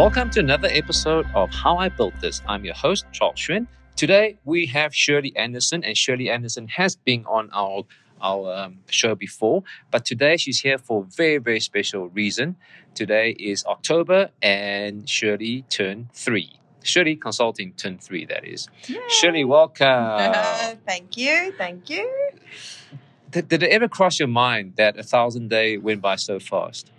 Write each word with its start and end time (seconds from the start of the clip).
Welcome 0.00 0.30
to 0.30 0.40
another 0.40 0.68
episode 0.72 1.26
of 1.34 1.50
How 1.50 1.76
I 1.76 1.90
Built 1.90 2.18
This. 2.22 2.40
I'm 2.48 2.64
your 2.64 2.72
host, 2.72 3.04
Charles 3.12 3.36
Schwinn. 3.36 3.66
Today 3.96 4.38
we 4.46 4.64
have 4.64 4.94
Shirley 4.94 5.36
Anderson, 5.36 5.84
and 5.84 5.94
Shirley 5.94 6.30
Anderson 6.30 6.68
has 6.68 6.96
been 6.96 7.26
on 7.26 7.50
our 7.52 7.84
our 8.22 8.50
um, 8.50 8.78
show 8.88 9.14
before, 9.14 9.62
but 9.90 10.06
today 10.06 10.38
she's 10.38 10.58
here 10.58 10.78
for 10.78 11.02
a 11.02 11.04
very 11.04 11.36
very 11.36 11.60
special 11.60 12.08
reason. 12.08 12.56
Today 12.94 13.32
is 13.32 13.62
October, 13.66 14.30
and 14.40 15.06
Shirley 15.06 15.66
turned 15.68 16.10
three. 16.14 16.54
Shirley 16.82 17.14
Consulting 17.14 17.74
turned 17.74 18.02
three. 18.02 18.24
That 18.24 18.46
is. 18.46 18.70
Shirley, 19.08 19.44
welcome. 19.44 20.32
thank 20.86 21.18
you, 21.18 21.52
thank 21.58 21.90
you. 21.90 22.10
Did, 23.30 23.48
did 23.48 23.62
it 23.62 23.70
ever 23.70 23.86
cross 23.86 24.18
your 24.18 24.28
mind 24.28 24.76
that 24.76 24.98
a 24.98 25.02
thousand 25.02 25.50
day 25.50 25.76
went 25.76 26.00
by 26.00 26.16
so 26.16 26.40
fast? 26.40 26.90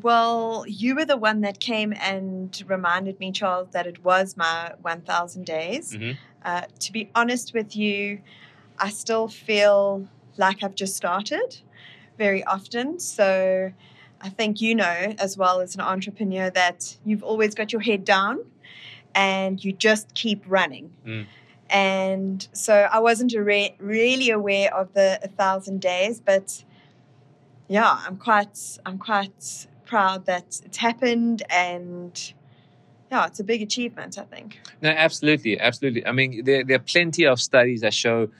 Well, 0.00 0.64
you 0.66 0.94
were 0.94 1.04
the 1.04 1.16
one 1.16 1.42
that 1.42 1.60
came 1.60 1.92
and 2.00 2.62
reminded 2.66 3.20
me, 3.20 3.30
Charles, 3.32 3.68
that 3.72 3.86
it 3.86 4.02
was 4.02 4.36
my 4.36 4.72
1,000 4.80 5.44
days. 5.44 5.94
Mhm. 5.94 6.16
Uh, 6.44 6.62
to 6.80 6.92
be 6.92 7.10
honest 7.14 7.52
with 7.52 7.76
you, 7.76 8.20
I 8.78 8.90
still 8.90 9.28
feel 9.28 10.08
like 10.36 10.62
I've 10.62 10.74
just 10.74 10.96
started 10.96 11.58
very 12.18 12.42
often. 12.44 12.98
So 12.98 13.72
I 14.20 14.28
think 14.28 14.60
you 14.60 14.74
know, 14.74 15.14
as 15.18 15.36
well 15.36 15.60
as 15.60 15.74
an 15.74 15.80
entrepreneur, 15.80 16.48
that 16.50 16.96
you've 17.04 17.22
always 17.22 17.54
got 17.54 17.72
your 17.72 17.82
head 17.82 18.04
down 18.04 18.40
and 19.14 19.62
you 19.62 19.72
just 19.72 20.14
keep 20.14 20.42
running. 20.46 20.94
Mm. 21.06 21.26
And 21.68 22.48
so 22.52 22.88
I 22.90 22.98
wasn't 23.00 23.34
re- 23.34 23.74
really 23.78 24.30
aware 24.30 24.74
of 24.74 24.92
the 24.94 25.18
1,000 25.22 25.80
days, 25.80 26.20
but 26.20 26.64
yeah, 27.68 28.00
I'm 28.06 28.16
quite, 28.16 28.78
I'm 28.84 28.98
quite 28.98 29.66
proud 29.92 30.24
that 30.24 30.58
it's 30.64 30.78
happened 30.78 31.42
and 31.50 32.32
yeah, 33.10 33.26
it's 33.26 33.40
a 33.40 33.44
big 33.44 33.60
achievement, 33.60 34.16
I 34.16 34.24
think. 34.34 34.58
No, 34.80 34.88
absolutely, 34.88 35.60
absolutely. 35.60 36.06
I 36.06 36.12
mean, 36.12 36.44
there, 36.44 36.64
there 36.64 36.76
are 36.76 36.86
plenty 36.94 37.26
of 37.26 37.38
studies 37.38 37.82
that 37.82 37.92
show 37.92 38.30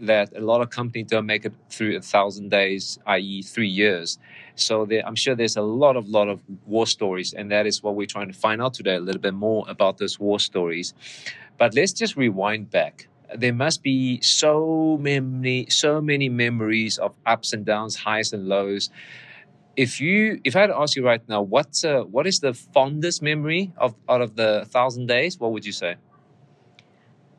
that 0.00 0.36
a 0.36 0.42
lot 0.42 0.60
of 0.60 0.68
companies 0.68 1.06
don't 1.06 1.24
make 1.24 1.46
it 1.46 1.54
through 1.70 1.96
a 1.96 2.02
thousand 2.02 2.50
days, 2.50 2.98
i.e., 3.06 3.40
three 3.40 3.72
years. 3.82 4.18
So 4.54 4.84
there, 4.84 5.02
I'm 5.06 5.14
sure 5.14 5.34
there's 5.34 5.56
a 5.56 5.62
lot 5.62 5.96
of 5.96 6.10
lot 6.10 6.28
of 6.28 6.42
war 6.66 6.86
stories, 6.86 7.32
and 7.32 7.50
that 7.52 7.66
is 7.66 7.82
what 7.82 7.94
we're 7.94 8.12
trying 8.16 8.30
to 8.30 8.38
find 8.46 8.60
out 8.60 8.74
today 8.74 8.96
a 8.96 9.00
little 9.00 9.22
bit 9.28 9.32
more 9.32 9.64
about 9.66 9.96
those 9.96 10.20
war 10.20 10.38
stories. 10.38 10.92
But 11.56 11.74
let's 11.74 11.94
just 11.94 12.16
rewind 12.16 12.70
back. 12.70 13.08
There 13.34 13.54
must 13.54 13.82
be 13.82 14.20
so 14.20 14.98
many, 15.00 15.70
so 15.70 16.02
many 16.02 16.28
memories 16.28 16.98
of 16.98 17.14
ups 17.24 17.54
and 17.54 17.64
downs, 17.64 17.96
highs 17.96 18.34
and 18.34 18.46
lows. 18.46 18.90
If 19.78 20.00
you, 20.00 20.40
if 20.42 20.56
I 20.56 20.62
had 20.62 20.66
to 20.66 20.76
ask 20.76 20.96
you 20.96 21.06
right 21.06 21.22
now, 21.28 21.40
what's 21.40 21.84
uh, 21.84 22.00
what 22.02 22.26
is 22.26 22.40
the 22.40 22.52
fondest 22.52 23.22
memory 23.22 23.72
of 23.76 23.94
out 24.08 24.20
of 24.20 24.34
the 24.34 24.66
thousand 24.68 25.06
days? 25.06 25.38
What 25.38 25.52
would 25.52 25.64
you 25.64 25.70
say? 25.70 25.94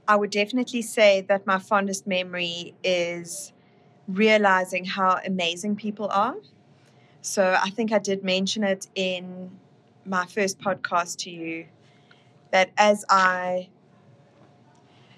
I 0.08 0.16
would 0.16 0.30
definitely 0.30 0.82
say 0.84 1.20
that 1.28 1.46
my 1.46 1.60
fondest 1.60 2.08
memory 2.08 2.76
is 2.82 3.52
realizing 4.08 4.86
how 4.86 5.20
amazing 5.26 5.76
people 5.76 6.08
are. 6.12 6.38
So 7.22 7.60
I 7.62 7.72
think 7.72 7.92
I 7.92 8.00
did 8.00 8.24
mention 8.24 8.64
it 8.64 8.88
in 8.96 9.52
my 10.06 10.26
first 10.26 10.60
podcast 10.60 11.18
to 11.24 11.30
you 11.30 11.66
that 12.52 12.72
as 12.78 13.04
I 13.10 13.68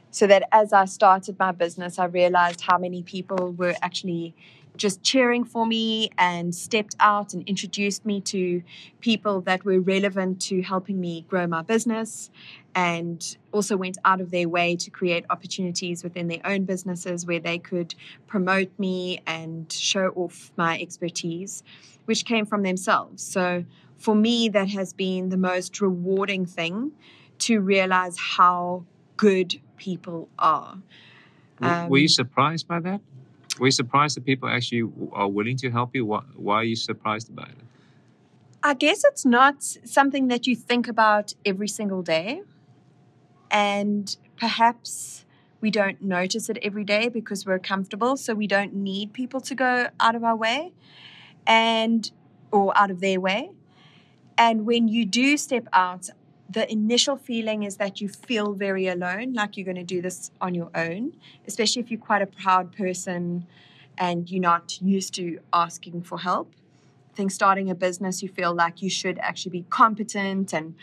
so 0.09 0.25
that 0.25 0.49
as 0.51 0.73
I 0.73 0.85
started 0.85 1.37
my 1.37 1.51
business, 1.51 1.99
I 1.99 2.05
realized 2.05 2.61
how 2.61 2.79
many 2.79 3.03
people 3.03 3.51
were 3.51 3.75
actually 3.83 4.33
just 4.77 5.03
cheering 5.03 5.43
for 5.43 5.65
me 5.65 6.09
and 6.17 6.55
stepped 6.55 6.95
out 6.99 7.33
and 7.33 7.47
introduced 7.47 8.05
me 8.05 8.21
to 8.21 8.63
people 8.99 9.41
that 9.41 9.63
were 9.65 9.79
relevant 9.79 10.41
to 10.41 10.61
helping 10.61 10.99
me 10.99 11.25
grow 11.29 11.45
my 11.45 11.61
business 11.61 12.31
and 12.73 13.37
also 13.51 13.75
went 13.75 13.97
out 14.05 14.21
of 14.21 14.31
their 14.31 14.47
way 14.47 14.75
to 14.77 14.89
create 14.89 15.25
opportunities 15.29 16.03
within 16.03 16.27
their 16.27 16.39
own 16.45 16.63
businesses 16.63 17.25
where 17.25 17.39
they 17.39 17.57
could 17.57 17.93
promote 18.27 18.71
me 18.79 19.19
and 19.27 19.71
show 19.71 20.07
off 20.15 20.51
my 20.55 20.79
expertise, 20.79 21.63
which 22.05 22.25
came 22.25 22.45
from 22.45 22.63
themselves. 22.63 23.21
So 23.21 23.65
for 23.97 24.15
me, 24.15 24.49
that 24.49 24.69
has 24.69 24.93
been 24.93 25.29
the 25.29 25.37
most 25.37 25.81
rewarding 25.81 26.45
thing 26.45 26.93
to 27.39 27.59
realize 27.59 28.17
how 28.17 28.85
good 29.17 29.59
people 29.77 30.29
are. 30.39 30.77
W- 31.59 31.89
were 31.89 31.97
you 31.97 32.05
Um, 32.05 32.07
surprised 32.07 32.67
by 32.67 32.79
that? 32.79 33.01
Were 33.59 33.67
you 33.67 33.71
surprised 33.71 34.17
that 34.17 34.25
people 34.25 34.49
actually 34.49 34.89
are 35.13 35.27
willing 35.27 35.57
to 35.57 35.69
help 35.69 35.95
you? 35.95 36.05
Why, 36.05 36.21
why 36.35 36.55
are 36.55 36.63
you 36.63 36.75
surprised 36.75 37.29
about 37.29 37.49
it? 37.49 37.57
I 38.63 38.73
guess 38.73 39.03
it's 39.03 39.25
not 39.25 39.63
something 39.63 40.27
that 40.27 40.45
you 40.45 40.55
think 40.55 40.87
about 40.87 41.33
every 41.45 41.67
single 41.67 42.03
day. 42.03 42.43
And 43.49 44.15
perhaps 44.37 45.25
we 45.59 45.71
don't 45.71 46.01
notice 46.01 46.49
it 46.49 46.57
every 46.61 46.83
day 46.83 47.09
because 47.09 47.45
we're 47.45 47.59
comfortable. 47.59 48.17
So 48.17 48.33
we 48.33 48.47
don't 48.47 48.73
need 48.73 49.13
people 49.13 49.41
to 49.41 49.55
go 49.55 49.87
out 49.99 50.15
of 50.15 50.23
our 50.23 50.35
way 50.35 50.73
and 51.45 52.11
or 52.51 52.77
out 52.77 52.91
of 52.91 52.99
their 52.99 53.19
way. 53.19 53.51
And 54.37 54.65
when 54.65 54.87
you 54.87 55.05
do 55.05 55.37
step 55.37 55.67
out, 55.73 56.09
the 56.51 56.69
initial 56.71 57.15
feeling 57.15 57.63
is 57.63 57.77
that 57.77 58.01
you 58.01 58.09
feel 58.09 58.53
very 58.53 58.87
alone, 58.87 59.33
like 59.33 59.57
you're 59.57 59.65
going 59.65 59.75
to 59.75 59.83
do 59.83 60.01
this 60.01 60.31
on 60.41 60.53
your 60.53 60.69
own, 60.75 61.13
especially 61.47 61.81
if 61.81 61.91
you're 61.91 61.99
quite 61.99 62.21
a 62.21 62.27
proud 62.27 62.75
person 62.75 63.45
and 63.97 64.29
you're 64.29 64.41
not 64.41 64.81
used 64.81 65.13
to 65.15 65.39
asking 65.53 66.01
for 66.03 66.19
help. 66.19 66.53
I 67.13 67.15
think 67.15 67.31
starting 67.31 67.69
a 67.69 67.75
business, 67.75 68.23
you 68.23 68.29
feel 68.29 68.53
like 68.53 68.81
you 68.81 68.89
should 68.89 69.19
actually 69.19 69.51
be 69.51 69.65
competent 69.69 70.53
and 70.53 70.75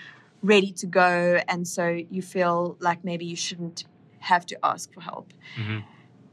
ready 0.43 0.73
to 0.73 0.87
go. 0.87 1.41
And 1.49 1.67
so 1.67 2.03
you 2.11 2.23
feel 2.23 2.77
like 2.81 3.05
maybe 3.05 3.25
you 3.25 3.37
shouldn't 3.37 3.85
have 4.21 4.47
to 4.47 4.59
ask 4.65 4.93
for 4.93 5.01
help. 5.01 5.33
Mhm. 5.57 5.85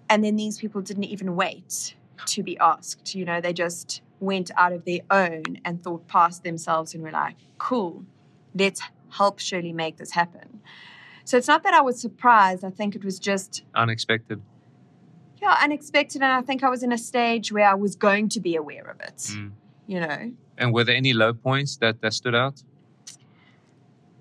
And 0.09 0.23
then 0.23 0.35
these 0.35 0.59
people 0.59 0.81
didn't 0.81 1.05
even 1.05 1.35
wait 1.35 1.95
to 2.27 2.43
be 2.43 2.57
asked. 2.59 3.15
You 3.15 3.25
know, 3.25 3.41
they 3.41 3.53
just 3.53 4.01
went 4.19 4.51
out 4.55 4.73
of 4.73 4.85
their 4.85 5.01
own 5.09 5.43
and 5.65 5.81
thought 5.83 6.07
past 6.07 6.43
themselves 6.43 6.93
and 6.93 7.03
were 7.03 7.11
like, 7.11 7.35
cool, 7.57 8.05
let's 8.53 8.81
help 9.17 9.39
Shirley 9.39 9.73
make 9.73 9.97
this 9.97 10.11
happen. 10.11 10.61
So 11.23 11.37
it's 11.37 11.47
not 11.47 11.63
that 11.63 11.73
I 11.73 11.81
was 11.81 11.99
surprised. 11.99 12.63
I 12.63 12.69
think 12.69 12.95
it 12.95 13.03
was 13.03 13.17
just 13.19 13.63
Unexpected. 13.73 14.41
yeah, 15.41 15.57
unexpected. 15.61 16.21
And 16.21 16.31
I 16.31 16.41
think 16.41 16.63
I 16.63 16.69
was 16.69 16.83
in 16.83 16.91
a 16.91 16.97
stage 16.97 17.51
where 17.51 17.67
I 17.67 17.73
was 17.75 17.95
going 17.95 18.29
to 18.29 18.39
be 18.39 18.55
aware 18.55 18.85
of 18.93 18.99
it, 19.09 19.17
Mm. 19.17 19.51
you 19.87 19.99
know. 19.99 20.31
And 20.57 20.73
were 20.73 20.83
there 20.83 20.95
any 20.95 21.13
low 21.13 21.33
points 21.33 21.77
that, 21.77 21.99
that 22.01 22.13
stood 22.13 22.35
out? 22.35 22.63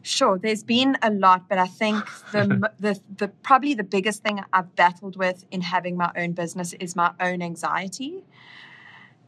Sure, 0.03 0.39
there's 0.39 0.63
been 0.63 0.97
a 1.03 1.11
lot, 1.11 1.49
but 1.49 1.57
I 1.59 1.67
think 1.67 2.05
the, 2.33 2.43
the 2.79 3.01
the 3.17 3.29
probably 3.49 3.73
the 3.75 3.85
biggest 3.97 4.23
thing 4.23 4.39
I've 4.53 4.75
battled 4.77 5.17
with 5.17 5.47
in 5.51 5.63
having 5.63 5.97
my 5.97 6.11
own 6.17 6.33
business 6.33 6.75
is 6.75 6.95
my 6.95 7.13
own 7.21 7.41
anxiety. 7.41 8.23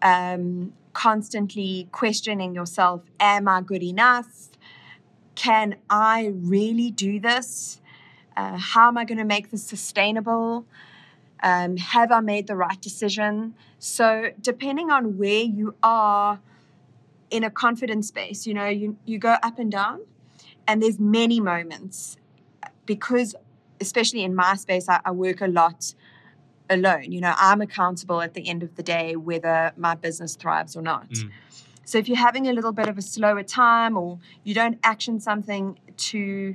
Um, 0.03 0.73
constantly 0.93 1.89
questioning 1.93 2.55
yourself: 2.55 3.01
Am 3.21 3.49
I 3.49 3.63
good 3.63 3.83
enough? 3.83 4.49
Can 5.37 5.77
I 5.89 6.33
really 6.35 6.91
do 6.91 7.21
this? 7.21 7.81
Uh, 8.37 8.57
how 8.59 8.89
am 8.89 8.99
I 8.99 9.05
going 9.05 9.19
to 9.19 9.25
make 9.25 9.51
this 9.51 9.63
sustainable? 9.65 10.67
Um, 11.43 11.77
have 11.77 12.11
I 12.11 12.21
made 12.21 12.49
the 12.49 12.57
right 12.57 12.81
decision? 12.81 13.55
So, 13.79 14.31
depending 14.41 14.91
on 14.91 15.17
where 15.17 15.45
you 15.45 15.75
are 15.83 16.41
in 17.31 17.45
a 17.45 17.51
confidence 17.51 18.09
space, 18.09 18.47
you 18.47 18.55
know, 18.55 18.67
you, 18.67 18.97
you 19.05 19.19
go 19.19 19.37
up 19.43 19.59
and 19.59 19.71
down 19.71 20.01
and 20.67 20.83
there's 20.83 20.99
many 20.99 21.41
moments 21.41 22.17
because 22.85 23.35
especially 23.81 24.23
in 24.23 24.35
my 24.35 24.55
space 24.55 24.89
I, 24.89 25.01
I 25.05 25.11
work 25.11 25.41
a 25.41 25.47
lot 25.47 25.95
alone 26.69 27.13
you 27.13 27.21
know 27.21 27.33
i'm 27.37 27.61
accountable 27.61 28.21
at 28.21 28.35
the 28.35 28.49
end 28.49 28.63
of 28.63 28.75
the 28.75 28.83
day 28.83 29.15
whether 29.15 29.73
my 29.77 29.95
business 29.95 30.35
thrives 30.35 30.77
or 30.77 30.83
not 30.83 31.09
Mm. 31.11 31.31
So 31.87 31.97
if 31.97 32.09
you're 32.09 32.19
having 32.19 32.47
a 32.49 32.53
little 32.53 32.73
bit 32.73 32.89
of 32.89 32.99
a 32.99 33.03
slower 33.03 33.43
time 33.43 33.97
or 33.97 34.19
you 34.45 34.55
don't 34.55 34.79
action 34.83 35.19
something 35.21 35.79
to 35.97 36.55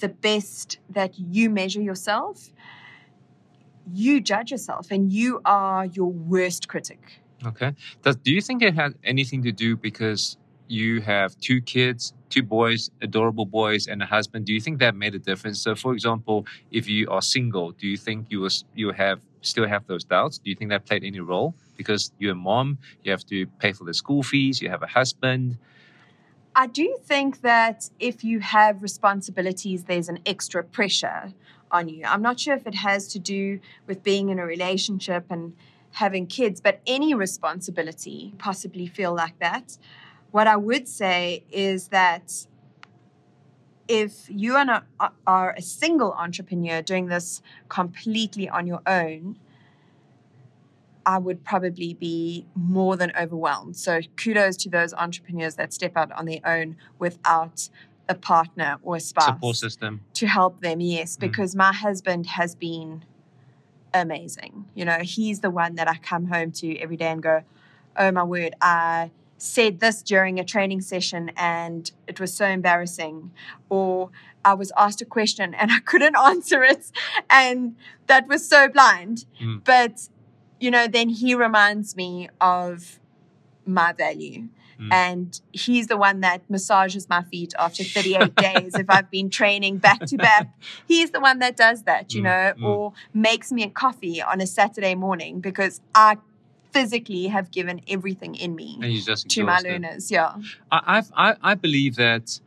the 0.00 0.08
best 0.08 0.78
that 0.90 1.18
you 1.18 1.48
measure 1.48 1.80
yourself 1.80 2.50
you 3.92 4.20
judge 4.20 4.50
yourself 4.50 4.90
and 4.90 5.12
you 5.12 5.40
are 5.44 5.86
your 5.86 6.10
worst 6.10 6.66
critic 6.66 7.20
Okay. 7.44 7.74
Does, 8.02 8.16
do 8.16 8.32
you 8.32 8.40
think 8.40 8.62
it 8.62 8.74
had 8.74 8.94
anything 9.04 9.42
to 9.42 9.52
do 9.52 9.76
because 9.76 10.38
you 10.68 11.00
have 11.02 11.38
two 11.38 11.60
kids, 11.60 12.14
two 12.30 12.42
boys, 12.42 12.90
adorable 13.02 13.46
boys, 13.46 13.86
and 13.86 14.02
a 14.02 14.06
husband? 14.06 14.46
Do 14.46 14.52
you 14.54 14.60
think 14.60 14.78
that 14.80 14.94
made 14.94 15.14
a 15.14 15.18
difference? 15.18 15.60
So, 15.60 15.74
for 15.74 15.92
example, 15.92 16.46
if 16.70 16.88
you 16.88 17.08
are 17.10 17.22
single, 17.22 17.72
do 17.72 17.86
you 17.86 17.96
think 17.96 18.26
you 18.30 18.40
was 18.40 18.64
you 18.74 18.90
have 18.92 19.20
still 19.42 19.66
have 19.66 19.86
those 19.86 20.04
doubts? 20.04 20.38
Do 20.38 20.50
you 20.50 20.56
think 20.56 20.70
that 20.70 20.86
played 20.86 21.04
any 21.04 21.20
role? 21.20 21.54
Because 21.76 22.12
you're 22.18 22.32
a 22.32 22.34
mom, 22.34 22.78
you 23.02 23.10
have 23.10 23.24
to 23.26 23.46
pay 23.58 23.72
for 23.72 23.84
the 23.84 23.94
school 23.94 24.22
fees, 24.22 24.60
you 24.62 24.70
have 24.70 24.82
a 24.82 24.86
husband. 24.86 25.58
I 26.54 26.66
do 26.66 26.96
think 27.02 27.42
that 27.42 27.90
if 28.00 28.24
you 28.24 28.40
have 28.40 28.82
responsibilities, 28.82 29.84
there's 29.84 30.08
an 30.08 30.20
extra 30.24 30.64
pressure 30.64 31.34
on 31.70 31.88
you. 31.88 32.04
I'm 32.06 32.22
not 32.22 32.40
sure 32.40 32.54
if 32.54 32.66
it 32.66 32.76
has 32.76 33.08
to 33.08 33.18
do 33.18 33.60
with 33.86 34.02
being 34.02 34.30
in 34.30 34.38
a 34.38 34.46
relationship 34.46 35.26
and 35.28 35.54
having 35.92 36.26
kids, 36.26 36.60
but 36.60 36.80
any 36.86 37.14
responsibility 37.14 38.34
possibly 38.38 38.86
feel 38.86 39.14
like 39.14 39.38
that. 39.38 39.78
what 40.30 40.46
I 40.46 40.56
would 40.56 40.86
say 40.86 41.44
is 41.50 41.88
that 41.88 42.46
if 43.88 44.28
you 44.28 44.54
are, 44.56 44.64
not, 44.64 44.84
are 45.26 45.54
a 45.56 45.62
single 45.62 46.12
entrepreneur 46.12 46.82
doing 46.82 47.06
this 47.06 47.40
completely 47.68 48.48
on 48.48 48.66
your 48.66 48.82
own, 48.86 49.38
I 51.06 51.18
would 51.18 51.44
probably 51.44 51.94
be 51.94 52.44
more 52.56 52.96
than 52.96 53.12
overwhelmed. 53.18 53.76
So 53.76 54.00
kudos 54.16 54.56
to 54.58 54.68
those 54.68 54.92
entrepreneurs 54.92 55.54
that 55.54 55.72
step 55.72 55.96
out 55.96 56.10
on 56.12 56.26
their 56.26 56.40
own 56.44 56.76
without 56.98 57.68
a 58.08 58.14
partner 58.14 58.78
or 58.82 58.96
a 58.96 59.00
spouse 59.00 59.26
Support 59.26 59.56
system. 59.56 60.00
to 60.14 60.26
help 60.26 60.60
them. 60.60 60.80
Yes, 60.80 61.16
Mm. 61.16 61.20
because 61.20 61.54
my 61.56 61.72
husband 61.72 62.26
has 62.26 62.54
been 62.56 63.04
amazing. 63.94 64.66
You 64.74 64.84
know, 64.84 64.98
he's 65.02 65.40
the 65.40 65.50
one 65.50 65.76
that 65.76 65.88
I 65.88 65.96
come 65.96 66.26
home 66.26 66.50
to 66.52 66.76
every 66.78 66.96
day 66.96 67.06
and 67.10 67.22
go, 67.22 67.42
"Oh 67.96 68.10
my 68.10 68.22
word, 68.24 68.54
I 68.60 69.10
said 69.38 69.80
this 69.80 70.02
during 70.02 70.38
a 70.40 70.44
training 70.44 70.80
session 70.80 71.30
and 71.36 71.90
it 72.06 72.20
was 72.20 72.32
so 72.34 72.46
embarrassing." 72.46 73.30
Or 73.68 74.10
I 74.44 74.54
was 74.54 74.70
asked 74.76 75.00
a 75.02 75.04
question 75.06 75.54
and 75.54 75.70
I 75.78 75.80
couldn't 75.80 76.16
answer 76.32 76.62
it 76.62 76.90
and 77.30 77.76
that 78.06 78.28
was 78.28 78.46
so 78.48 78.68
blind. 78.68 79.24
Mm. 79.40 79.64
But 79.64 80.08
you 80.60 80.70
know, 80.70 80.86
then 80.86 81.08
he 81.08 81.34
reminds 81.34 81.96
me 81.96 82.28
of 82.40 82.98
my 83.64 83.92
value. 83.92 84.48
Mm. 84.80 84.92
And 84.92 85.40
he's 85.52 85.86
the 85.86 85.96
one 85.96 86.20
that 86.20 86.48
massages 86.50 87.08
my 87.08 87.22
feet 87.22 87.54
after 87.58 87.82
38 87.82 88.34
days 88.48 88.74
if 88.74 88.86
I've 88.90 89.10
been 89.10 89.30
training 89.30 89.78
back 89.78 90.00
to 90.06 90.16
back. 90.18 90.48
He's 90.86 91.10
the 91.12 91.20
one 91.20 91.38
that 91.38 91.56
does 91.56 91.84
that, 91.84 92.12
you 92.12 92.20
Mm, 92.20 92.24
know, 92.24 92.52
mm. 92.58 92.64
or 92.64 92.92
makes 93.14 93.50
me 93.50 93.62
a 93.62 93.70
coffee 93.70 94.20
on 94.20 94.40
a 94.40 94.46
Saturday 94.46 94.94
morning 94.94 95.40
because 95.40 95.80
I 95.94 96.18
physically 96.72 97.28
have 97.28 97.50
given 97.50 97.80
everything 97.88 98.34
in 98.34 98.54
me 98.54 98.78
And 98.82 98.92
you 98.92 99.00
just 99.00 99.30
to 99.30 99.44
my 99.44 99.60
learners. 99.60 100.10
Yeah. 100.10 100.34
I, 100.70 101.02
I, 101.16 101.36
I 101.42 101.54
believe 101.54 101.96
that 101.96 102.38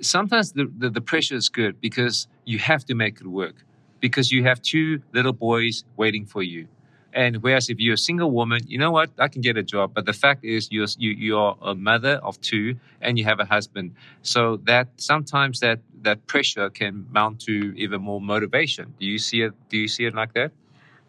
sometimes 0.00 0.52
the, 0.52 0.72
the, 0.78 0.88
the 0.88 1.00
pressure 1.02 1.34
is 1.36 1.50
good 1.50 1.80
because 1.80 2.28
you 2.46 2.58
have 2.60 2.84
to 2.86 2.94
make 2.94 3.20
it 3.20 3.26
work 3.26 3.56
because 4.00 4.32
you 4.32 4.44
have 4.44 4.62
two 4.62 5.02
little 5.12 5.34
boys 5.34 5.84
waiting 5.96 6.24
for 6.24 6.42
you. 6.42 6.66
And 7.14 7.42
whereas 7.42 7.70
if 7.70 7.78
you're 7.80 7.94
a 7.94 7.98
single 7.98 8.30
woman, 8.30 8.60
you 8.66 8.78
know 8.78 8.90
what, 8.90 9.10
I 9.18 9.28
can 9.28 9.40
get 9.40 9.56
a 9.56 9.62
job. 9.62 9.92
But 9.94 10.04
the 10.04 10.12
fact 10.12 10.44
is, 10.44 10.68
you're 10.70 10.86
you 10.98 11.10
you're 11.10 11.56
a 11.62 11.74
mother 11.74 12.20
of 12.22 12.40
two, 12.40 12.76
and 13.00 13.18
you 13.18 13.24
have 13.24 13.40
a 13.40 13.46
husband. 13.46 13.94
So 14.22 14.58
that 14.64 14.88
sometimes 14.96 15.60
that 15.60 15.80
that 16.02 16.26
pressure 16.26 16.68
can 16.70 17.06
mount 17.10 17.40
to 17.40 17.72
even 17.76 18.02
more 18.02 18.20
motivation. 18.20 18.94
Do 19.00 19.06
you 19.06 19.18
see 19.18 19.40
it? 19.42 19.52
Do 19.70 19.76
you 19.78 19.88
see 19.88 20.04
it 20.04 20.14
like 20.14 20.34
that? 20.34 20.52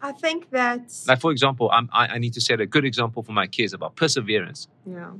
I 0.02 0.12
think 0.12 0.50
that, 0.50 0.82
Like 1.06 1.20
for 1.20 1.30
example, 1.30 1.68
I'm, 1.70 1.88
I 1.92 2.06
I 2.14 2.18
need 2.18 2.32
to 2.34 2.40
set 2.40 2.60
a 2.60 2.66
good 2.66 2.84
example 2.86 3.22
for 3.22 3.32
my 3.32 3.46
kids 3.46 3.72
about 3.74 3.96
perseverance. 3.96 4.68
yeah. 4.86 5.12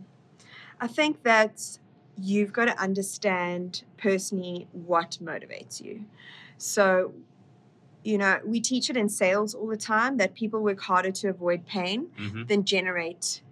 I 0.80 0.86
think 0.88 1.22
that 1.24 1.78
you've 2.16 2.52
got 2.54 2.64
to 2.66 2.76
understand 2.80 3.84
personally 3.98 4.66
what 4.72 5.18
motivates 5.22 5.82
you. 5.82 6.04
So, 6.56 7.12
you 8.02 8.18
know, 8.18 8.38
we 8.44 8.60
teach 8.60 8.88
it 8.90 8.96
in 8.96 9.08
sales 9.08 9.54
all 9.54 9.66
the 9.66 9.76
time 9.76 10.16
that 10.16 10.34
people 10.34 10.60
work 10.60 10.80
harder 10.80 11.10
to 11.10 11.28
avoid 11.28 11.66
pain 11.66 12.08
hmm 12.16 12.42
than 12.44 12.64
generate 12.64 13.42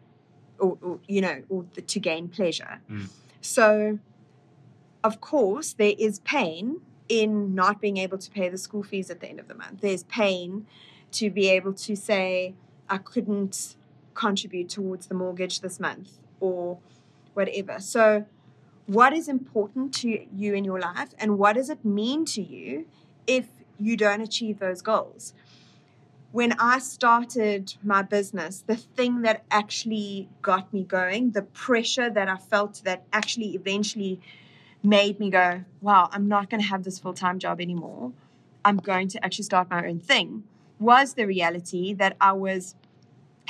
or, 0.59 0.77
or 0.83 0.99
you 1.07 1.21
know 1.21 1.43
or 1.49 1.65
the, 1.75 1.83
to 1.83 2.01
gain 2.01 2.29
pleasure. 2.29 2.81
Mm. 2.91 3.09
so 3.41 3.99
of 5.05 5.21
course 5.21 5.73
there 5.75 5.95
is 5.99 6.19
pain 6.21 6.81
in 7.09 7.55
not 7.55 7.81
being 7.81 7.97
able 7.97 8.19
to 8.19 8.31
pay 8.31 8.49
the 8.49 8.59
school 8.59 8.83
fees 8.83 9.11
at 9.11 9.21
the 9.21 9.29
end 9.29 9.41
of 9.41 9.49
the 9.49 9.55
month. 9.55 9.81
There's 9.81 10.03
pain 10.05 10.67
to 11.13 11.31
be 11.31 11.49
able 11.49 11.73
to 11.73 11.97
say 11.97 12.55
i 12.89 12.99
couldn't 12.99 13.77
contribute 14.15 14.69
towards 14.69 15.07
the 15.07 15.15
mortgage 15.15 15.61
this 15.61 15.79
month 15.79 16.19
or 16.41 16.79
whatever. 17.35 17.79
So 17.79 18.27
what 18.87 19.13
is 19.13 19.29
important 19.29 19.95
to 19.95 20.27
you 20.35 20.55
in 20.55 20.65
your 20.65 20.81
life 20.81 21.11
and 21.19 21.39
what 21.39 21.55
does 21.55 21.71
it 21.71 21.85
mean 21.85 22.25
to 22.25 22.43
you 22.43 22.87
if 23.27 23.47
you 23.79 23.97
don't 23.97 24.21
achieve 24.21 24.59
those 24.59 24.83
goals 24.83 25.35
when 26.31 26.53
I 26.59 26.79
started 26.79 27.75
my 27.83 28.03
business, 28.03 28.63
the 28.67 28.77
thing 28.77 29.23
that 29.23 29.45
actually 29.51 30.29
got 30.43 30.73
me 30.73 30.85
going, 30.85 31.31
the 31.31 31.43
pressure 31.43 32.11
that 32.11 32.29
I 32.29 32.37
felt 32.37 32.83
that 32.85 33.05
actually 33.13 33.55
eventually 33.55 34.21
made 34.83 35.19
me 35.19 35.31
go, 35.31 35.65
wow, 35.81 36.09
I'm 36.13 36.29
not 36.29 36.51
going 36.51 36.61
to 36.61 36.69
have 36.69 36.85
this 36.85 36.99
full 36.99 37.15
time 37.15 37.39
job 37.39 37.61
anymore. 37.61 38.13
I'm 38.65 38.77
going 38.77 39.09
to 39.09 39.25
actually 39.25 39.45
start 39.45 39.71
my 39.71 39.87
own 39.87 40.01
thing, 40.01 40.45
was 40.79 41.15
the 41.15 41.25
reality 41.25 41.95
that 41.95 42.17
I 42.21 42.33
was 42.33 42.75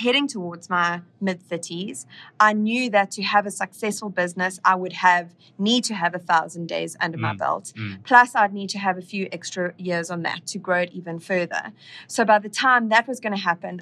heading 0.05 0.27
towards 0.29 0.71
my 0.71 1.01
mid 1.21 1.39
30s. 1.49 2.07
I 2.39 2.53
knew 2.53 2.89
that 2.91 3.11
to 3.13 3.23
have 3.23 3.47
a 3.47 3.51
successful 3.51 4.11
business, 4.11 4.61
I 4.65 4.75
would 4.75 4.95
have 5.09 5.35
need 5.59 5.83
to 5.85 5.95
have 5.95 6.15
a 6.15 6.19
thousand 6.19 6.67
days 6.69 6.97
under 7.01 7.19
my 7.19 7.33
Mm, 7.35 7.39
belt. 7.39 7.73
mm. 7.77 8.03
Plus, 8.05 8.35
I'd 8.35 8.53
need 8.53 8.71
to 8.71 8.79
have 8.79 8.97
a 8.97 9.03
few 9.03 9.29
extra 9.33 9.75
years 9.77 10.11
on 10.11 10.23
that 10.23 10.47
to 10.53 10.59
grow 10.59 10.81
it 10.87 10.91
even 10.93 11.19
further. 11.19 11.73
So 12.07 12.25
by 12.25 12.39
the 12.39 12.49
time 12.49 12.89
that 12.91 13.09
was 13.09 13.19
going 13.21 13.35
to 13.35 13.45
happen, 13.51 13.81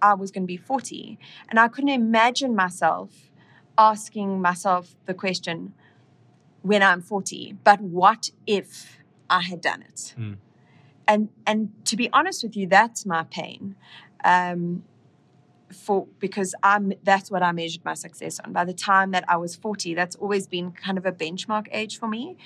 I 0.00 0.14
was 0.14 0.30
going 0.30 0.44
to 0.44 0.46
be 0.46 0.56
40. 0.56 1.18
And 1.48 1.58
I 1.60 1.68
couldn't 1.68 1.90
imagine 1.90 2.54
myself 2.54 3.10
asking 3.76 4.40
myself 4.40 4.96
the 5.06 5.14
question 5.14 5.74
when 6.62 6.82
I'm 6.82 7.00
40, 7.02 7.56
but 7.62 7.80
what 7.80 8.30
if 8.46 8.98
I 9.30 9.42
had 9.42 9.60
done 9.60 9.82
it? 9.82 10.14
Mm. 10.18 10.36
And 11.06 11.28
and 11.46 11.70
to 11.86 11.96
be 11.96 12.08
honest 12.12 12.42
with 12.42 12.56
you, 12.56 12.66
that's 12.66 13.06
my 13.06 13.22
pain. 13.24 13.76
Um, 14.24 14.82
for 15.72 16.06
because 16.18 16.54
I'm 16.62 16.92
that's 17.02 17.30
what 17.30 17.42
I 17.42 17.52
measured 17.52 17.84
my 17.84 17.94
success 17.94 18.40
on. 18.40 18.52
By 18.52 18.64
the 18.64 18.72
time 18.72 19.10
that 19.12 19.24
I 19.28 19.36
was 19.36 19.56
40, 19.56 19.94
that's 19.94 20.16
always 20.16 20.46
been 20.46 20.72
kind 20.72 20.98
of 20.98 21.06
a 21.06 21.12
benchmark 21.12 21.68
age 21.72 21.98
for 21.98 22.08
me 22.08 22.36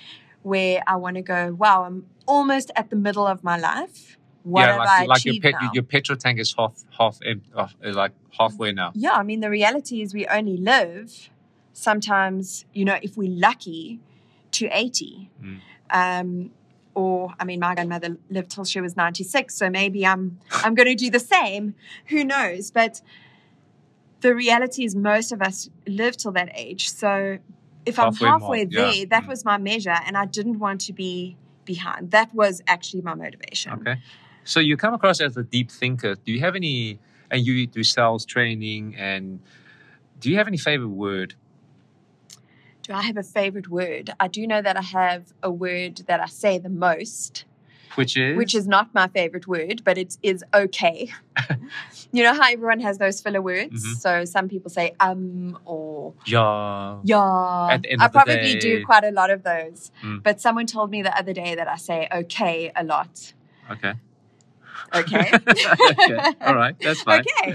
where 0.42 0.82
I 0.86 0.96
want 0.96 1.16
to 1.16 1.22
go, 1.22 1.54
wow, 1.54 1.84
I'm 1.84 2.06
almost 2.26 2.70
at 2.74 2.90
the 2.90 2.96
middle 2.96 3.26
of 3.26 3.44
my 3.44 3.56
life. 3.56 4.18
What 4.42 4.62
yeah, 4.62 4.66
have 4.66 4.78
like, 4.78 4.88
I 4.88 5.04
like 5.04 5.24
your 5.24 5.40
pet, 5.40 5.54
now? 5.60 5.70
your 5.72 5.84
petrol 5.84 6.18
tank 6.18 6.40
is 6.40 6.52
half 6.58 6.82
half 6.98 7.20
uh, 7.54 7.68
like 7.84 8.12
halfway 8.36 8.72
now. 8.72 8.90
Yeah, 8.94 9.12
I 9.12 9.22
mean, 9.22 9.40
the 9.40 9.50
reality 9.50 10.02
is 10.02 10.14
we 10.14 10.26
only 10.26 10.56
live 10.56 11.30
sometimes, 11.72 12.64
you 12.72 12.84
know, 12.84 12.98
if 13.02 13.16
we're 13.16 13.30
lucky, 13.30 14.00
to 14.52 14.68
80. 14.70 15.30
Mm. 15.42 15.60
Um, 15.90 16.50
or, 16.94 17.32
I 17.40 17.44
mean, 17.44 17.60
my 17.60 17.74
grandmother 17.74 18.16
lived 18.30 18.50
till 18.50 18.64
she 18.64 18.80
was 18.80 18.96
96, 18.96 19.54
so 19.54 19.70
maybe 19.70 20.06
I'm 20.06 20.38
I'm 20.64 20.74
going 20.74 20.88
to 20.88 20.94
do 20.94 21.10
the 21.10 21.20
same. 21.20 21.74
Who 22.08 22.24
knows? 22.24 22.70
But 22.70 23.00
the 24.20 24.34
reality 24.34 24.84
is 24.84 24.94
most 24.94 25.32
of 25.32 25.42
us 25.42 25.68
live 25.86 26.16
till 26.16 26.32
that 26.32 26.50
age. 26.54 26.90
So 26.90 27.38
if 27.84 27.96
Halfway 27.96 28.28
I'm 28.28 28.40
halfway 28.40 28.66
yeah. 28.70 28.80
there, 28.92 29.06
that 29.06 29.24
Mm. 29.24 29.28
was 29.28 29.44
my 29.44 29.58
measure, 29.58 29.96
and 30.06 30.16
I 30.16 30.26
didn't 30.26 30.58
want 30.58 30.80
to 30.82 30.92
be 30.92 31.36
behind. 31.64 32.10
That 32.10 32.34
was 32.34 32.62
actually 32.66 33.02
my 33.02 33.14
motivation. 33.14 33.72
Okay. 33.72 33.96
So 34.44 34.60
you 34.60 34.76
come 34.76 34.94
across 34.94 35.20
as 35.20 35.36
a 35.36 35.42
deep 35.42 35.70
thinker. 35.70 36.14
Do 36.16 36.32
you 36.32 36.40
have 36.40 36.54
any, 36.56 36.98
and 37.30 37.44
you 37.46 37.66
do 37.66 37.82
sales 37.82 38.24
training, 38.26 38.96
and 38.96 39.40
do 40.20 40.30
you 40.30 40.36
have 40.36 40.46
any 40.46 40.58
favorite 40.58 40.88
word? 40.88 41.34
Do 42.82 42.92
I 42.92 43.02
have 43.02 43.16
a 43.16 43.22
favorite 43.22 43.68
word? 43.68 44.10
I 44.18 44.28
do 44.28 44.46
know 44.46 44.60
that 44.60 44.76
I 44.76 44.82
have 44.82 45.32
a 45.42 45.50
word 45.50 45.98
that 46.08 46.20
I 46.20 46.26
say 46.26 46.58
the 46.58 46.68
most, 46.68 47.44
Which 47.94 48.16
is? 48.16 48.36
which 48.36 48.54
is 48.54 48.66
not 48.66 48.92
my 48.92 49.06
favorite 49.06 49.46
word, 49.46 49.82
but 49.84 49.98
it 49.98 50.18
is 50.22 50.44
okay. 50.52 51.12
you 52.12 52.24
know 52.24 52.34
how 52.34 52.50
everyone 52.50 52.80
has 52.80 52.98
those 52.98 53.20
filler 53.20 53.40
words? 53.40 53.84
Mhm. 53.86 53.96
So 54.00 54.24
some 54.24 54.48
people 54.48 54.70
say 54.70 54.94
um 54.98 55.58
or 55.64 56.14
yeah. 56.26 56.98
yeah. 57.04 57.68
At 57.70 57.82
the 57.82 57.92
end 57.92 58.02
I 58.02 58.06
of 58.06 58.12
the 58.12 58.18
probably 58.18 58.58
do 58.58 58.84
quite 58.84 59.04
a 59.04 59.12
lot 59.12 59.30
of 59.30 59.44
those. 59.44 59.92
Mm. 60.02 60.22
But 60.22 60.40
someone 60.40 60.66
told 60.66 60.90
me 60.90 61.02
the 61.02 61.16
other 61.16 61.32
day 61.32 61.54
that 61.54 61.68
I 61.68 61.76
say 61.76 62.08
okay 62.12 62.72
a 62.74 62.82
lot. 62.82 63.32
Okay. 63.70 63.94
Okay. 64.94 65.30
okay. 65.90 66.32
All 66.40 66.54
right. 66.54 66.76
That's 66.80 67.02
fine. 67.02 67.20
Okay. 67.20 67.54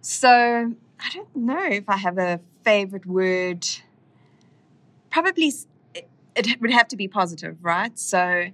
So 0.00 0.28
I 0.28 1.10
don't 1.14 1.36
know 1.36 1.64
if 1.64 1.88
I 1.88 1.96
have 1.96 2.18
a 2.18 2.40
favorite 2.64 3.06
word. 3.06 3.66
Probably 5.10 5.52
it, 5.94 6.08
it 6.36 6.60
would 6.60 6.70
have 6.70 6.88
to 6.88 6.96
be 6.96 7.08
positive, 7.08 7.56
right? 7.62 7.98
So 7.98 8.48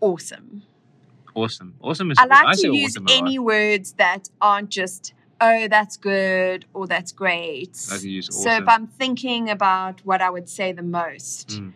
awesome. 0.00 0.62
Awesome. 1.34 1.74
Awesome 1.80 2.10
is 2.10 2.18
I 2.18 2.26
like 2.26 2.46
I 2.46 2.54
to 2.56 2.74
use 2.76 2.96
awesome 2.96 3.06
any 3.08 3.38
words 3.38 3.94
that 3.94 4.28
aren't 4.40 4.68
just 4.70 5.14
oh 5.40 5.66
that's 5.68 5.96
good 5.96 6.66
or 6.74 6.86
that's 6.86 7.10
great. 7.12 7.78
I 7.88 7.94
like 7.94 8.02
to 8.02 8.10
use 8.10 8.28
So 8.30 8.50
if. 8.50 8.68
I'm 8.68 8.86
thinking 8.86 9.48
about 9.48 10.00
what 10.04 10.20
I 10.20 10.30
would 10.30 10.48
say 10.48 10.72
the 10.72 10.82
most 10.82 11.48
Mm. 11.48 11.72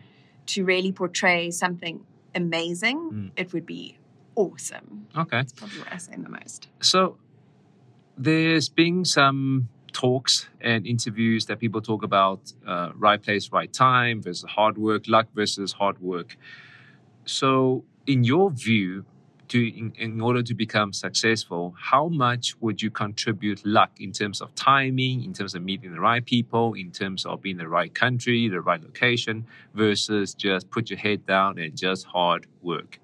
to 0.47 0.63
really 0.63 0.91
portray 0.91 1.49
something 1.51 2.05
amazing, 2.35 2.97
Mm. 3.11 3.31
it 3.35 3.51
would 3.53 3.65
be 3.65 3.97
awesome. 4.35 5.07
Okay. 5.15 5.37
That's 5.37 5.53
probably 5.53 5.79
what 5.79 5.91
I 5.91 5.97
say 5.97 6.13
the 6.15 6.29
most. 6.29 6.67
So 6.81 7.17
there's 8.15 8.69
been 8.69 9.05
some 9.05 9.69
talks 9.97 10.47
and 10.61 10.85
interviews 10.85 11.47
that 11.47 11.57
people 11.57 11.81
talk 11.81 12.03
about 12.03 12.39
uh, 12.67 12.91
right 12.95 13.21
place, 13.21 13.51
right 13.51 13.73
time 13.73 14.21
versus 14.21 14.47
hard 14.57 14.77
work, 14.77 15.07
luck 15.07 15.27
versus 15.33 15.71
hard 15.73 15.97
work. 15.99 16.37
So, 17.25 17.83
in 18.05 18.23
your 18.23 18.51
view, 18.51 19.05
to 19.47 19.59
in, 19.79 19.93
in 19.97 20.21
order 20.21 20.43
to 20.43 20.53
become 20.53 20.93
successful, 20.93 21.73
how 21.91 22.09
much 22.09 22.55
would 22.61 22.79
you 22.83 22.91
contribute 22.91 23.65
luck 23.65 23.91
in 23.99 24.11
terms 24.11 24.39
of 24.39 24.53
timing, 24.53 25.23
in 25.23 25.33
terms 25.33 25.55
of 25.55 25.61
meeting 25.63 25.91
the 25.93 25.99
right 25.99 26.25
people, 26.25 26.75
in 26.75 26.91
terms 26.91 27.25
of 27.25 27.41
being 27.41 27.57
the 27.57 27.67
right 27.67 27.93
country, 27.93 28.47
the 28.49 28.61
right 28.61 28.81
location, 28.83 29.45
versus 29.73 30.35
just 30.35 30.69
put 30.69 30.89
your 30.91 30.99
head 30.99 31.25
down 31.25 31.57
and 31.57 31.75
just 31.75 32.05
hard 32.05 32.45
work? 32.61 32.99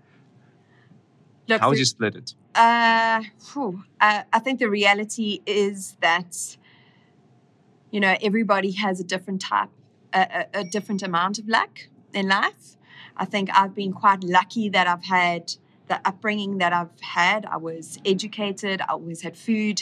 Look, 1.47 1.59
how 1.59 1.69
would 1.69 1.79
you 1.79 1.85
split 1.85 2.15
it? 2.15 2.35
Uh, 2.55 3.23
phew, 3.39 3.83
uh, 4.00 4.23
I 4.31 4.39
think 4.39 4.59
the 4.59 4.69
reality 4.69 5.41
is 5.45 5.97
that, 6.01 6.57
you 7.93 8.00
know, 8.00 8.15
everybody 8.29 8.71
has 8.85 8.95
a 9.00 9.07
different 9.13 9.39
type, 9.51 9.69
a, 10.13 10.21
a, 10.53 10.59
a 10.62 10.63
different 10.75 11.01
amount 11.09 11.35
of 11.41 11.45
luck 11.57 11.73
in 12.13 12.27
life. 12.27 12.75
I 13.15 13.25
think 13.33 13.45
I've 13.59 13.75
been 13.75 13.93
quite 14.03 14.21
lucky 14.23 14.67
that 14.75 14.85
I've 14.93 15.05
had 15.19 15.43
the 15.91 15.97
upbringing 16.09 16.57
that 16.57 16.73
I've 16.79 17.00
had. 17.01 17.45
I 17.45 17.57
was 17.57 17.85
educated, 18.13 18.81
I 18.81 18.85
always 18.97 19.21
had 19.21 19.35
food 19.38 19.77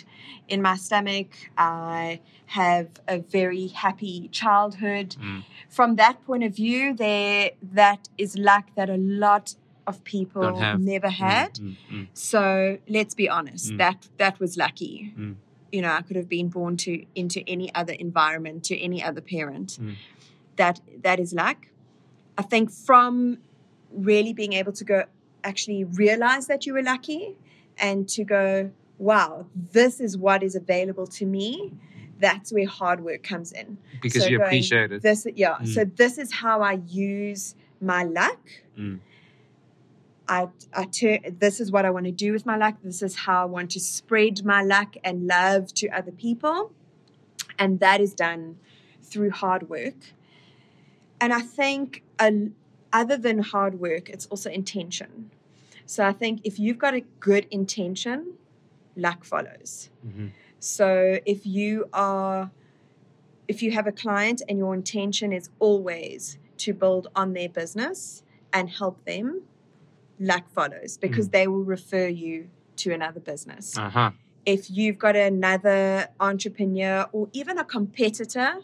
in 0.54 0.60
my 0.62 0.76
stomach, 0.76 1.28
I 1.58 2.20
have 2.48 2.88
a 3.08 3.20
very 3.20 3.68
happy 3.68 4.28
childhood. 4.42 5.10
Mm. 5.22 5.44
From 5.70 5.96
that 5.96 6.16
point 6.26 6.44
of 6.44 6.54
view, 6.64 6.94
there 6.94 7.52
that 7.82 8.10
is 8.18 8.32
luck 8.38 8.66
that 8.76 8.90
a 8.90 8.98
lot 9.26 9.56
of 9.88 10.04
people 10.04 10.56
have. 10.60 10.80
never 10.94 11.10
had. 11.10 11.54
Mm, 11.56 11.70
mm, 11.70 11.76
mm. 11.94 12.08
So 12.14 12.78
let's 12.90 13.14
be 13.22 13.28
honest, 13.38 13.66
Mm. 13.72 13.78
that 13.84 14.00
that 14.18 14.36
was 14.44 14.52
lucky. 14.66 15.14
You 15.72 15.82
know, 15.82 15.92
I 15.92 16.02
could 16.02 16.16
have 16.16 16.30
been 16.30 16.50
born 16.50 16.78
to 16.78 17.06
into 17.16 17.42
any 17.48 17.74
other 17.74 17.94
environment, 17.94 18.64
to 18.66 18.78
any 18.78 19.04
other 19.04 19.22
parent. 19.22 19.78
Mm. 19.82 19.96
That 20.58 20.82
that 21.02 21.20
is 21.20 21.34
luck. 21.34 21.68
I 22.38 22.44
think 22.44 22.72
from 22.72 23.38
really 23.92 24.34
being 24.34 24.54
able 24.54 24.72
to 24.74 24.84
go 24.84 25.04
actually 25.44 25.84
realize 25.84 26.48
that 26.48 26.66
you 26.66 26.74
were 26.74 26.84
lucky 26.84 27.36
and 27.78 28.08
to 28.10 28.24
go, 28.24 28.72
wow, 28.98 29.46
this 29.72 30.00
is 30.00 30.18
what 30.18 30.44
is 30.44 30.56
available 30.56 31.08
to 31.08 31.26
me. 31.26 31.74
That's 32.20 32.54
where 32.54 32.68
hard 32.68 33.04
work 33.04 33.24
comes 33.24 33.52
in. 33.52 33.78
Because 34.02 34.24
So 34.24 34.30
you 34.30 34.38
going, 34.38 34.48
appreciate 34.48 34.92
it. 34.92 35.02
This, 35.02 35.26
yeah. 35.36 35.56
Mm. 35.56 35.68
So 35.68 35.86
this 35.86 36.18
is 36.18 36.32
how 36.32 36.62
I 36.62 36.80
use 36.88 37.56
my 37.82 38.04
luck. 38.04 38.40
Mm. 38.78 39.00
I, 40.32 40.48
I 40.74 40.86
turn, 40.86 41.20
this 41.40 41.60
is 41.60 41.74
what 41.74 41.86
I 41.86 41.90
want 41.90 42.06
to 42.06 42.12
do 42.12 42.32
with 42.32 42.46
my 42.46 42.56
luck. 42.56 42.76
This 42.82 43.02
is 43.02 43.16
how 43.18 43.42
I 43.44 43.46
want 43.46 43.72
to 43.72 43.82
spread 43.82 44.46
my 44.46 44.62
luck 44.64 44.96
and 45.04 45.28
love 45.28 45.74
to 45.74 45.90
other 45.90 46.14
people. 46.14 46.72
And 47.60 47.82
that 47.82 48.00
is 48.00 48.14
done 48.14 48.58
through 49.04 49.32
hard 49.32 49.70
work. 49.70 50.00
And 51.20 51.34
I 51.34 51.42
think, 51.42 52.04
uh, 52.18 52.32
other 52.94 53.18
than 53.18 53.40
hard 53.40 53.82
work, 53.82 54.10
it's 54.10 54.26
also 54.28 54.50
intention. 54.50 55.32
So 55.86 56.06
I 56.06 56.14
think 56.14 56.40
if 56.46 56.58
you've 56.58 56.80
got 56.80 56.94
a 56.94 57.02
good 57.20 57.46
intention, 57.52 58.36
luck 58.96 59.26
follows. 59.26 59.90
Mhm. 60.08 60.32
So 60.60 61.20
if 61.26 61.46
you 61.46 61.90
are, 61.92 62.52
if 63.50 63.62
you 63.62 63.72
have 63.72 63.86
a 63.86 63.92
client 63.92 64.42
and 64.48 64.58
your 64.58 64.74
intention 64.74 65.34
is 65.34 65.50
always 65.60 66.38
to 66.58 66.74
build 66.74 67.10
on 67.16 67.34
their 67.34 67.50
business 67.50 68.24
and 68.54 68.70
help 68.70 69.04
them, 69.04 69.42
luck 70.22 70.50
follows 70.50 70.98
because 70.98 71.30
they 71.30 71.48
will 71.48 71.64
refer 71.64 72.08
you 72.08 72.48
to 72.78 72.94
another 72.94 73.20
business. 73.20 73.78
Uh-huh. 73.78 74.12
If 74.46 74.72
you've 74.72 74.98
got 74.98 75.16
another 75.16 76.08
entrepreneur 76.20 77.08
or 77.12 77.28
even 77.34 77.58
a 77.58 77.66
competitor 77.66 78.60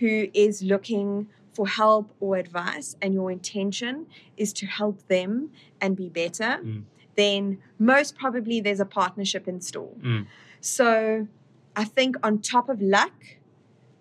who 0.00 0.28
is 0.34 0.62
looking 0.62 1.28
for 1.54 1.66
help 1.66 2.14
or 2.20 2.36
advice 2.36 2.96
and 3.00 3.14
your 3.14 3.30
intention 3.30 4.06
is 4.36 4.52
to 4.52 4.66
help 4.66 5.06
them 5.08 5.50
and 5.80 5.96
be 5.96 6.08
better, 6.08 6.60
Mm. 6.62 6.82
then 7.16 7.58
most 7.78 8.16
probably 8.18 8.60
there's 8.60 8.80
a 8.80 8.84
partnership 8.84 9.48
in 9.48 9.60
store. 9.60 9.94
Mm. 10.00 10.26
So 10.60 11.26
I 11.74 11.84
think 11.84 12.16
on 12.22 12.40
top 12.40 12.68
of 12.68 12.80
luck 12.82 13.14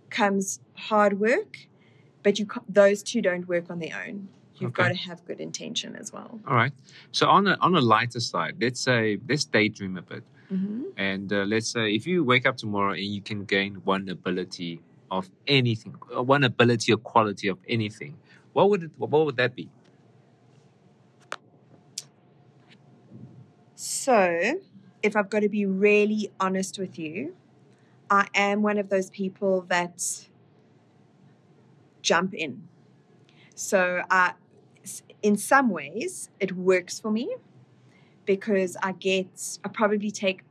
comes 0.09 0.59
hard 0.89 1.19
work, 1.19 1.67
but 2.23 2.39
you 2.39 2.47
those 2.67 3.01
two 3.03 3.21
don't 3.21 3.47
work 3.47 3.69
on 3.69 3.79
their 3.79 4.03
own. 4.05 4.27
You've 4.59 4.71
Okay. 4.71 4.83
got 4.83 4.89
to 4.89 4.95
have 5.09 5.25
good 5.25 5.39
intention 5.41 5.95
as 5.95 6.13
well. 6.13 6.39
All 6.47 6.55
right. 6.55 6.71
So 7.11 7.27
on 7.27 7.47
a 7.47 7.57
on 7.59 7.75
a 7.75 7.81
lighter 7.81 8.19
side, 8.19 8.55
let's 8.61 8.79
say 8.79 9.19
let's 9.27 9.45
daydream 9.45 9.97
a 9.97 10.01
bit. 10.01 10.23
Mm-hmm. 10.51 10.83
And 10.97 11.33
uh, 11.33 11.43
let's 11.43 11.67
say 11.67 11.93
if 11.93 12.07
you 12.07 12.23
wake 12.23 12.45
up 12.45 12.57
tomorrow 12.57 12.93
and 12.93 13.03
you 13.03 13.21
can 13.21 13.43
gain 13.45 13.75
one 13.83 14.07
ability 14.07 14.81
of 15.11 15.29
anything, 15.47 15.95
uh, 16.15 16.23
one 16.23 16.43
ability 16.43 16.93
or 16.93 16.97
quality 16.97 17.47
of 17.49 17.57
anything, 17.67 18.17
what 18.53 18.69
would 18.69 18.83
it, 18.83 18.91
what 18.97 19.11
would 19.25 19.37
that 19.37 19.55
be? 19.55 19.69
So, 23.75 24.61
if 25.03 25.15
I've 25.15 25.29
got 25.29 25.41
to 25.41 25.49
be 25.49 25.65
really 25.65 26.31
honest 26.39 26.79
with 26.79 26.97
you, 26.97 27.35
I 28.09 28.27
am 28.33 28.61
one 28.61 28.77
of 28.77 28.89
those 28.89 29.09
people 29.09 29.61
that 29.69 30.27
jump 32.01 32.33
in. 32.33 32.67
So, 33.53 34.03
I, 34.09 34.33
in 35.25 35.35
some 35.35 35.71
ways, 35.71 36.29
it 36.39 36.51
works 36.51 36.99
for 36.99 37.09
me 37.09 37.35
because 38.27 38.77
I 38.83 38.91
get, 38.91 39.57
I 39.65 39.69
probably 39.69 40.11
take 40.11 40.43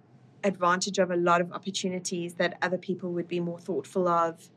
advantage 0.42 0.98
of 0.98 1.12
a 1.12 1.16
lot 1.16 1.40
of 1.40 1.52
opportunities 1.52 2.34
that 2.34 2.58
other 2.60 2.76
people 2.76 3.12
would 3.12 3.28
be 3.28 3.38
more 3.38 3.60
thoughtful 3.60 4.08
of. 4.08 4.50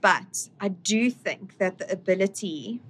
But 0.00 0.48
I 0.58 0.68
do 0.68 1.10
think 1.10 1.58
that 1.58 1.76
the 1.76 1.92
ability 1.92 2.80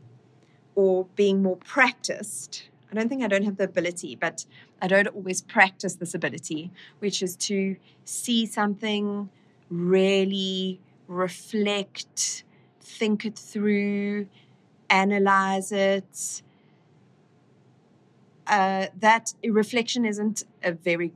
or 0.77 1.07
being 1.17 1.43
more 1.43 1.57
practiced, 1.57 2.69
I 2.89 2.95
don't 2.95 3.09
think 3.09 3.25
I 3.25 3.27
don't 3.27 3.43
have 3.43 3.57
the 3.57 3.65
ability, 3.65 4.15
but 4.15 4.47
I 4.81 4.87
don't 4.87 5.09
always 5.09 5.43
practice 5.43 5.97
this 5.97 6.15
ability, 6.15 6.71
which 7.01 7.21
is 7.21 7.35
to 7.49 7.75
see 8.05 8.47
something, 8.47 9.29
really 9.71 10.81
reflect, 11.09 12.45
think 12.81 13.25
it 13.25 13.37
through, 13.37 14.29
analyze 14.89 15.73
it. 15.73 16.43
Uh, 18.51 18.87
that 18.99 19.33
reflection 19.45 20.05
isn't 20.05 20.43
a 20.65 20.73
very, 20.73 21.13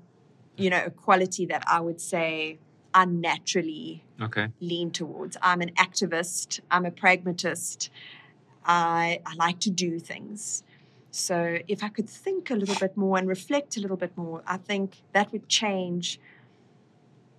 you 0.57 0.71
know, 0.71 0.85
a 0.87 0.91
quality 0.91 1.45
that 1.47 1.65
I 1.67 1.81
would 1.81 2.01
say 2.01 2.59
I 2.95 3.05
naturally 3.07 4.05
Okay. 4.23 4.47
lean 4.61 4.93
towards. 4.93 5.37
I'm 5.43 5.61
an 5.61 5.73
activist, 5.75 6.61
I'm 6.71 6.87
a 6.87 6.93
pragmatist. 6.93 7.91
I, 8.65 9.21
I 9.27 9.35
like 9.35 9.59
to 9.61 9.71
do 9.71 9.99
things. 9.99 10.63
So 11.11 11.59
if 11.69 11.83
I 11.83 11.89
could 11.89 12.09
think 12.09 12.51
a 12.51 12.55
little 12.55 12.77
bit 12.77 12.97
more 12.97 13.19
and 13.19 13.27
reflect 13.29 13.77
a 13.77 13.81
little 13.81 13.97
bit 13.97 14.17
more, 14.17 14.43
I 14.47 14.57
think 14.57 15.03
that 15.13 15.33
would 15.33 15.49
change 15.49 16.21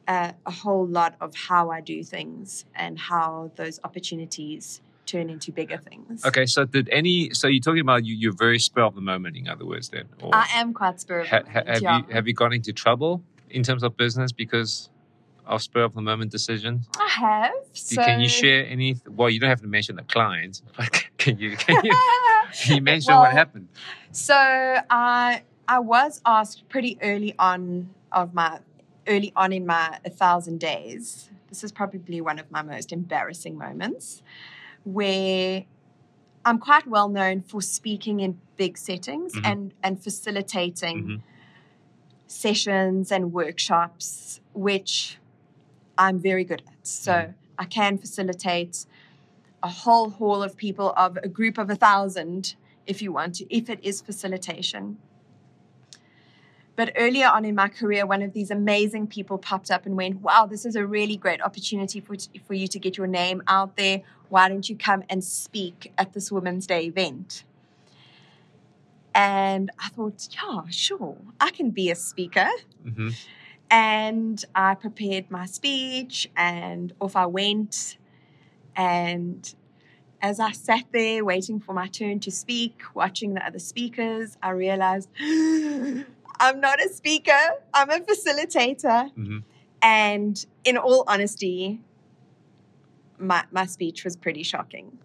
uh, 0.08 0.34
a 0.46 0.52
whole 0.52 0.86
lot 0.86 1.16
of 1.22 1.34
how 1.36 1.72
I 1.72 1.82
do 1.82 2.04
things 2.04 2.66
and 2.76 3.00
how 3.00 3.52
those 3.56 3.80
opportunities 3.84 4.82
turn 5.06 5.30
into 5.30 5.52
bigger 5.52 5.78
things. 5.78 6.26
Okay. 6.26 6.46
So 6.46 6.66
did 6.66 6.90
any? 6.90 7.34
So 7.34 7.48
you're 7.48 7.62
talking 7.62 7.82
about 7.82 8.06
you? 8.06 8.16
You're 8.16 8.34
very 8.34 8.60
spur 8.60 8.82
of 8.82 8.96
the 8.96 9.02
moment. 9.02 9.38
In 9.38 9.48
other 9.48 9.66
words, 9.66 9.90
then, 9.90 10.06
or 10.22 10.34
I 10.34 10.48
am 10.54 10.74
quite 10.74 11.00
spur 11.00 11.22
of 11.22 11.30
the 11.30 11.38
ha- 11.38 11.44
ha- 11.46 11.60
moment, 11.60 11.68
have 11.68 11.82
yeah. 11.82 11.98
you 11.98 12.14
have 12.14 12.28
you 12.28 12.34
gone 12.34 12.54
into 12.54 12.74
trouble 12.74 13.24
in 13.50 13.64
terms 13.64 13.84
of 13.84 13.96
business 13.98 14.32
because 14.32 14.90
of 15.46 15.62
spur 15.62 15.84
of 15.84 15.94
the 15.94 16.02
moment 16.02 16.32
decisions? 16.32 16.90
I 17.00 17.08
have. 17.08 17.54
So... 17.74 18.04
Can 18.04 18.20
you 18.20 18.30
share 18.30 18.66
any? 18.68 18.98
Well, 19.08 19.30
you 19.30 19.40
don't 19.40 19.50
have 19.50 19.62
to 19.62 19.68
mention 19.68 19.96
the 19.96 20.04
client, 20.04 20.62
but 20.78 21.06
can 21.18 21.38
you? 21.38 21.56
Can 21.58 21.84
you? 21.84 21.96
Can 22.64 22.78
you 22.78 22.82
mention 22.82 23.14
Well, 23.14 23.24
what 23.24 23.34
happened? 23.34 23.68
So 24.12 24.36
I 24.36 25.42
I 25.68 25.80
was 25.80 26.22
asked 26.26 26.70
pretty 26.70 26.98
early 27.02 27.36
on 27.38 27.90
of 28.12 28.34
my 28.34 28.60
early 29.08 29.34
on 29.36 29.52
in 29.52 29.66
my 29.66 30.00
a 30.06 30.10
thousand 30.10 30.60
days. 30.60 31.30
This 31.50 31.64
is 31.64 31.72
probably 31.72 32.22
one 32.22 32.40
of 32.40 32.50
my 32.52 32.62
most 32.62 32.92
embarrassing 32.92 33.58
moments, 33.58 34.22
where 34.86 35.66
I'm 36.46 36.60
quite 36.60 36.88
well 36.88 37.10
known 37.10 37.42
for 37.42 37.62
speaking 37.62 38.20
in 38.22 38.40
big 38.56 38.78
settings 38.78 39.34
Mhm. 39.34 39.46
and 39.46 39.74
and 39.84 40.02
facilitating 40.02 41.04
Mhm. 41.04 41.22
sessions 42.28 43.12
and 43.12 43.34
workshops, 43.34 44.40
which 44.54 45.18
I'm 45.98 46.20
very 46.20 46.44
good 46.44 46.62
at. 46.68 46.88
So 46.88 47.12
Mhm. 47.14 47.34
I 47.58 47.66
can 47.66 47.98
facilitate 47.98 48.86
a 49.64 49.70
whole 49.70 50.10
hall 50.12 50.44
of 50.44 50.56
people 50.56 50.94
of 50.96 51.18
a 51.24 51.28
group 51.28 51.58
of 51.58 51.70
a 51.70 51.76
thousand 51.76 52.56
if 52.86 53.02
you 53.02 53.12
want 53.12 53.36
to, 53.36 53.54
if 53.54 53.70
it 53.70 53.80
is 53.84 54.02
facilitation. 54.02 54.98
But 56.76 56.92
earlier 56.98 57.28
on 57.28 57.46
in 57.46 57.56
my 57.56 57.70
career, 57.70 58.06
one 58.06 58.22
of 58.22 58.34
these 58.34 58.52
amazing 58.52 59.08
people 59.08 59.38
popped 59.38 59.72
up 59.72 59.86
and 59.86 59.96
went, 59.96 60.22
Wow, 60.22 60.46
this 60.46 60.66
is 60.66 60.76
a 60.76 60.86
really 60.86 61.16
great 61.16 61.42
opportunity 61.42 62.00
for, 62.00 62.16
for 62.46 62.54
you 62.54 62.68
to 62.68 62.80
get 62.80 62.98
your 62.98 63.08
name 63.08 63.42
out 63.48 63.78
there. 63.78 64.02
Why 64.30 64.50
don't 64.50 64.68
you 64.70 64.76
come 64.76 65.04
and 65.10 65.24
speak 65.24 65.94
at 65.98 66.14
this 66.14 66.32
Women's 66.32 66.68
Day 66.68 66.86
event? 66.86 67.44
And 69.14 69.72
I 69.80 69.90
thought, 69.90 70.28
Yeah, 70.32 70.64
sure, 70.70 71.18
I 71.40 71.52
can 71.52 71.72
be 71.72 71.90
a 71.92 71.96
speaker. 71.96 72.50
hmm 72.84 73.10
And 73.72 74.44
I 74.54 74.76
prepared 74.76 75.32
my 75.32 75.46
speech 75.46 76.30
and 76.36 76.94
off 77.00 77.16
I 77.16 77.26
went. 77.26 77.98
And 78.76 79.56
as 80.22 80.40
I 80.40 80.52
sat 80.52 80.84
there 80.92 81.24
waiting 81.24 81.60
for 81.60 81.74
my 81.74 81.88
turn 81.88 82.20
to 82.22 82.32
speak, 82.32 82.82
watching 82.94 83.34
the 83.34 83.46
other 83.46 83.60
speakers, 83.60 84.38
I 84.44 84.50
realized 84.50 85.08
I'm 86.40 86.60
not 86.60 86.84
a 86.84 86.90
speaker, 86.90 87.40
I'm 87.74 87.90
a 87.90 88.00
facilitator. 88.00 89.12
Mhm. 89.16 89.44
And 89.82 90.46
in 90.64 90.78
all 90.78 91.04
honesty, 91.08 91.82
my, 93.20 93.44
my 93.52 93.66
speech 93.66 94.04
was 94.04 94.16
pretty 94.16 94.44
shocking. 94.44 94.98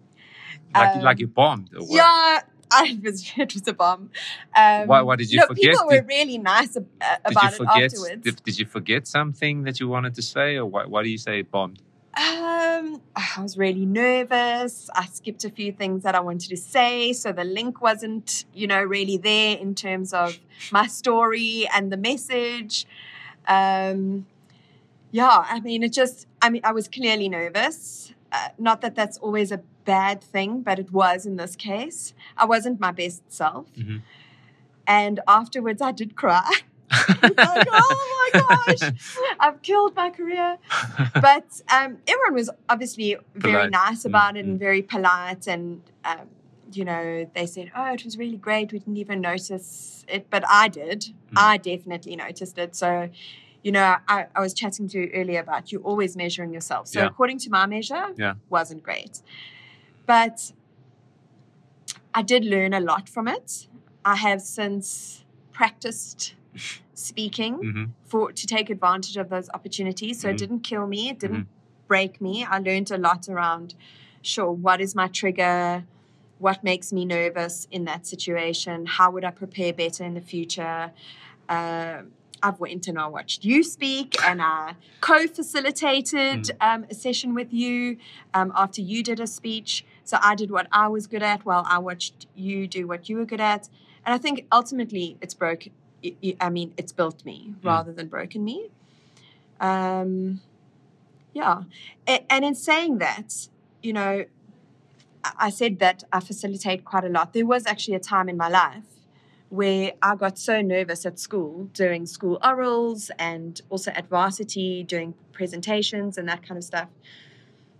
Like, 0.73 0.95
Um, 0.97 1.01
like 1.03 1.19
you 1.19 1.27
bombed. 1.27 1.69
Or? 1.75 1.85
Yeah, 1.89 2.39
I, 2.71 2.99
was, 3.03 3.31
it 3.37 3.53
was 3.53 3.67
a 3.67 3.73
bomb. 3.73 4.09
Um, 4.55 4.87
Why- 4.87 5.01
why 5.01 5.15
did 5.17 5.31
you 5.31 5.39
no, 5.39 5.47
forget? 5.47 5.71
People 5.71 5.87
were 5.87 6.05
really 6.07 6.37
nice 6.37 6.75
ab- 6.77 6.87
Did 6.99 7.31
about 7.31 7.43
you 7.43 7.49
it 7.49 7.57
forget? 7.57 7.83
afterwards. 7.93 8.23
Did, 8.23 8.43
did 8.43 8.59
you 8.59 8.65
forget 8.65 9.07
something 9.07 9.63
that 9.63 9.79
you 9.79 9.87
wanted 9.87 10.15
to 10.15 10.21
say, 10.21 10.55
or 10.57 10.65
why, 10.65 10.85
why 10.85 11.03
do 11.03 11.09
you 11.09 11.17
say 11.17 11.41
bombed? 11.41 11.81
Um, 12.13 13.01
I 13.15 13.41
was 13.41 13.57
really 13.57 13.85
nervous. 13.85 14.89
I 14.93 15.05
skipped 15.05 15.45
a 15.45 15.49
few 15.49 15.71
things 15.71 16.03
that 16.03 16.13
I 16.13 16.19
wanted 16.19 16.49
to 16.49 16.57
say, 16.57 17.13
so 17.13 17.31
the 17.31 17.45
link 17.45 17.81
wasn't, 17.81 18.43
you 18.53 18.67
know, 18.67 18.81
really 18.83 19.17
there 19.17 19.57
in 19.57 19.75
terms 19.75 20.13
of 20.13 20.37
my 20.71 20.87
story 20.87 21.67
and 21.73 21.91
the 21.91 21.95
message. 21.97 22.85
Um, 23.47 24.25
yeah, 25.11 25.45
I 25.49 25.61
mean, 25.61 25.83
it 25.83 25.93
just, 25.93 26.27
I 26.41 26.49
mean, 26.49 26.61
I 26.65 26.73
was 26.73 26.87
clearly 26.89 27.29
nervous. 27.29 28.13
Uh, 28.31 28.49
not 28.57 28.81
that 28.81 28.95
that's 28.95 29.17
always 29.19 29.51
a 29.51 29.59
bad 29.85 30.21
thing, 30.21 30.61
but 30.61 30.79
it 30.79 30.91
was 30.91 31.25
in 31.25 31.37
this 31.37 31.55
case. 31.55 32.13
I 32.37 32.45
wasn't 32.45 32.79
my 32.79 32.91
best 32.91 33.23
self. 33.31 33.67
Mhm. 33.75 34.01
And 34.87 35.19
afterwards, 35.27 35.81
I 35.81 35.91
did 35.91 36.15
cry. 36.15 36.49
like, 36.91 37.67
oh 37.71 38.31
my 38.33 38.39
gosh, 38.41 38.91
I've 39.39 39.61
killed 39.61 39.95
my 39.95 40.09
career. 40.09 40.57
But 41.21 41.61
um, 41.71 41.97
everyone 42.07 42.33
was 42.33 42.49
obviously 42.69 43.17
very 43.35 43.53
Polite. 43.69 43.71
nice 43.71 44.05
about 44.05 44.37
it 44.37 44.45
Mm, 44.45 44.49
and 44.51 44.59
very 44.59 44.81
polite 44.81 45.45
and 45.47 45.81
um, 46.05 46.27
you 46.71 46.85
know 46.85 47.29
they 47.35 47.45
said 47.45 47.71
oh 47.75 47.93
it 47.93 48.03
was 48.05 48.17
really 48.17 48.37
great. 48.37 48.71
We 48.71 48.79
didn't 48.79 48.97
even 48.97 49.19
notice 49.21 50.05
it. 50.07 50.27
But 50.29 50.43
i 50.47 50.67
did. 50.67 50.99
Mm. 51.01 51.37
i 51.37 51.57
definitely 51.57 52.15
noticed 52.15 52.57
it. 52.57 52.75
So 52.75 53.09
you 53.63 53.71
know 53.71 53.97
I, 54.07 54.27
I 54.35 54.39
was 54.39 54.53
chatting 54.53 54.87
to 54.89 54.99
you 55.01 55.11
earlier 55.13 55.41
about 55.41 55.71
you 55.71 55.79
always 55.79 56.15
measuring 56.15 56.51
yourself. 56.53 56.87
So 56.87 56.99
Yeah. 56.99 57.07
according 57.07 57.39
to 57.39 57.49
my 57.49 57.65
measure 57.65 58.05
Yeah. 58.17 58.35
wasn't 58.49 58.81
great. 58.83 59.21
But 60.05 60.51
i 62.13 62.21
did 62.21 62.43
learn 62.45 62.73
a 62.73 62.79
lot 62.79 63.07
from 63.09 63.27
it. 63.27 63.67
I 64.03 64.15
have 64.15 64.41
since 64.41 65.23
practiced 65.51 66.35
speaking 66.93 67.53
hmm 67.55 67.85
for 68.05 68.31
to 68.33 68.45
take 68.45 68.69
advantage 68.69 69.15
of 69.15 69.29
those 69.29 69.49
opportunities. 69.53 70.19
So 70.21 70.27
Mhm. 70.27 70.31
it 70.33 70.37
didn't 70.37 70.59
kill 70.61 70.85
me, 70.85 71.09
it 71.09 71.19
didn't 71.19 71.45
Mm-hmm. 71.45 71.87
break 71.87 72.19
me. 72.21 72.43
I 72.43 72.57
learned 72.59 72.91
a 72.91 72.97
lot 72.97 73.29
around 73.29 73.73
sure, 74.21 74.51
what 74.51 74.79
is 74.81 74.93
my 74.95 75.07
trigger? 75.07 75.85
What 76.39 76.63
makes 76.63 76.91
me 76.91 77.05
nervous 77.05 77.67
in 77.71 77.85
that 77.85 78.05
situation? 78.05 78.85
How 78.85 79.09
would 79.11 79.23
I 79.23 79.31
prepare 79.31 79.71
better 79.73 80.03
in 80.03 80.13
the 80.13 80.21
future? 80.21 80.91
Uh, 81.47 82.01
I've 82.43 82.59
went 82.59 82.87
and 82.87 82.97
I 82.99 83.07
watched 83.07 83.45
you 83.45 83.63
speak, 83.63 84.15
and 84.25 84.41
I 84.41 84.75
co-facilitated 84.99 86.43
Mm. 86.43 86.55
um, 86.61 86.85
a 86.89 86.93
session 86.93 87.33
with 87.33 87.53
you 87.53 87.97
um, 88.33 88.51
after 88.55 88.81
you 88.81 89.03
did 89.03 89.19
a 89.19 89.27
speech. 89.27 89.85
So 90.03 90.17
I 90.21 90.35
did 90.35 90.49
what 90.51 90.67
I 90.71 90.87
was 90.87 91.07
good 91.07 91.23
at, 91.23 91.45
while 91.45 91.65
I 91.67 91.77
watched 91.79 92.25
you 92.35 92.67
do 92.67 92.87
what 92.87 93.09
you 93.09 93.17
were 93.17 93.25
good 93.25 93.41
at. 93.41 93.69
And 94.05 94.13
I 94.15 94.17
think 94.17 94.45
ultimately, 94.51 95.17
it's 95.21 95.33
broke. 95.35 95.67
Y- 96.03 96.15
y- 96.23 96.35
I 96.39 96.49
mean, 96.49 96.73
it's 96.77 96.91
built 96.91 97.23
me 97.25 97.53
rather 97.63 97.91
than 97.93 98.07
broken 98.07 98.43
me. 98.43 98.69
Um, 99.59 100.41
yeah, 101.33 101.63
A- 102.07 102.25
and 102.31 102.43
in 102.43 102.55
saying 102.55 102.97
that, 102.99 103.47
you 103.81 103.93
know, 103.93 104.25
I 105.37 105.49
said 105.51 105.79
that 105.79 106.03
I 106.11 106.19
facilitate 106.19 106.83
quite 106.83 107.03
a 107.03 107.09
lot. 107.09 107.33
There 107.33 107.45
was 107.45 107.65
actually 107.67 107.95
a 107.95 107.99
time 107.99 108.27
in 108.27 108.37
my 108.37 108.49
life 108.49 108.83
where 109.49 109.91
I 110.01 110.15
got 110.15 110.39
so 110.39 110.61
nervous 110.61 111.05
at 111.05 111.19
school 111.19 111.69
doing 111.73 112.05
school 112.05 112.39
orals 112.41 113.11
and 113.19 113.61
also 113.69 113.91
at 113.91 114.07
varsity 114.07 114.83
doing 114.83 115.13
presentations 115.33 116.17
and 116.17 116.27
that 116.27 116.41
kind 116.41 116.57
of 116.57 116.63
stuff, 116.63 116.87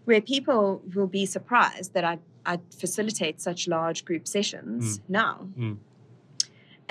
where 0.06 0.22
people 0.22 0.82
will 0.94 1.08
be 1.08 1.26
surprised 1.26 1.94
that 1.94 2.04
I, 2.04 2.20
I 2.46 2.60
facilitate 2.78 3.42
such 3.42 3.68
large 3.68 4.06
group 4.06 4.28
sessions 4.28 5.00
now. 5.08 5.48
Mm. 5.58 5.78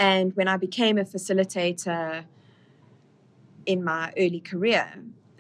And 0.01 0.35
when 0.35 0.49
I 0.49 0.57
became 0.57 0.97
a 0.97 1.05
facilitator 1.05 2.25
in 3.67 3.85
my 3.85 4.13
early 4.17 4.41
career, 4.41 4.87